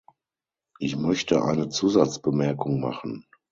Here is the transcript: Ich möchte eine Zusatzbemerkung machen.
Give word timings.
Ich 0.79 0.95
möchte 0.95 1.43
eine 1.43 1.69
Zusatzbemerkung 1.69 2.79
machen. 2.79 3.27